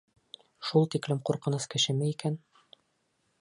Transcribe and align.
Шул 0.69 0.87
тиклем 0.95 1.21
ҡурҡыныс 1.31 1.69
кешеме 1.75 2.09
икән? 2.15 2.39